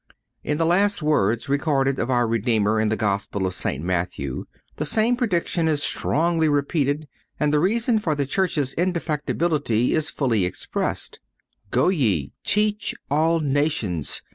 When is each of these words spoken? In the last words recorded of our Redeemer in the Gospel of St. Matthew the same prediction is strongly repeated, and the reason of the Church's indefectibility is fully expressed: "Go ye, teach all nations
In 0.43 0.57
the 0.57 0.65
last 0.65 1.03
words 1.03 1.47
recorded 1.47 1.99
of 1.99 2.09
our 2.09 2.25
Redeemer 2.27 2.79
in 2.81 2.89
the 2.89 2.95
Gospel 2.95 3.45
of 3.45 3.53
St. 3.53 3.83
Matthew 3.83 4.47
the 4.77 4.83
same 4.83 5.15
prediction 5.15 5.67
is 5.67 5.83
strongly 5.83 6.49
repeated, 6.49 7.07
and 7.39 7.53
the 7.53 7.59
reason 7.59 8.01
of 8.03 8.17
the 8.17 8.25
Church's 8.25 8.73
indefectibility 8.73 9.91
is 9.93 10.09
fully 10.09 10.43
expressed: 10.43 11.19
"Go 11.69 11.89
ye, 11.89 12.33
teach 12.43 12.95
all 13.11 13.41
nations 13.41 14.23